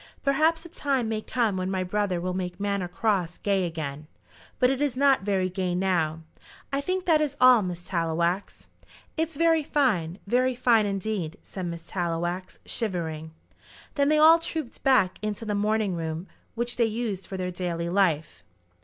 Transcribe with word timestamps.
Perhaps 0.23 0.65
a 0.65 0.69
time 0.69 1.07
may 1.09 1.21
come 1.21 1.57
when 1.57 1.69
my 1.69 1.83
brother 1.83 2.19
will 2.19 2.33
make 2.33 2.59
Manor 2.59 2.87
Cross 2.87 3.37
gay 3.43 3.67
again, 3.67 4.07
but 4.57 4.71
it 4.71 4.81
is 4.81 4.97
not 4.97 5.21
very 5.21 5.47
gay 5.47 5.75
now. 5.75 6.21
I 6.73 6.81
think 6.81 7.05
that 7.05 7.21
is 7.21 7.37
all, 7.39 7.61
Miss 7.61 7.85
Tallowax." 7.87 8.65
"It's 9.15 9.35
very 9.37 9.61
fine; 9.61 10.17
very 10.25 10.55
fine 10.55 10.87
indeed," 10.87 11.37
said 11.43 11.67
Miss 11.67 11.83
Tallowax, 11.83 12.57
shivering. 12.65 13.29
Then 13.93 14.09
they 14.09 14.17
all 14.17 14.39
trooped 14.39 14.83
back 14.83 15.19
into 15.21 15.45
the 15.45 15.53
morning 15.53 15.93
room 15.93 16.27
which 16.55 16.77
they 16.77 16.85
used 16.85 17.27
for 17.27 17.37
their 17.37 17.51
daily 17.51 17.87
life. 17.87 18.43